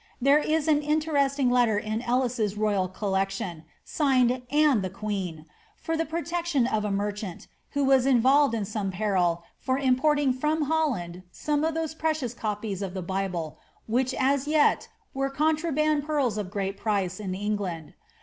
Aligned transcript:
There 0.19 0.39
is 0.39 0.67
an 0.67 0.81
interesting 0.81 1.51
letter 1.51 1.77
in 1.77 1.99
Ellis^s 2.01 2.57
Royal 2.57 2.87
Collection, 2.87 3.65
signed 3.85 4.31
^Anoe 4.51 4.81
the 4.81 4.89
queen,^ 4.89 5.45
for 5.77 5.95
the 5.95 6.07
protection 6.07 6.65
of 6.65 6.83
a 6.83 6.89
merchant, 6.89 7.45
who 7.73 7.83
was 7.83 8.07
involved 8.07 8.55
in 8.55 8.65
some 8.65 8.89
peril, 8.89 9.43
for 9.59 9.77
importing 9.77 10.33
from 10.33 10.63
Holland 10.63 11.21
some 11.31 11.63
of 11.63 11.75
those 11.75 11.93
precious 11.93 12.33
copies* 12.33 12.81
of 12.81 12.95
the 12.95 13.03
Bible, 13.03 13.59
which, 13.85 14.15
as 14.15 14.47
yet, 14.47 14.87
were 15.13 15.29
contraband 15.29 16.03
pearls 16.03 16.35
of 16.35 16.49
great 16.49 16.77
price 16.77 17.19
in 17.19 17.33
Engkad. 17.33 17.93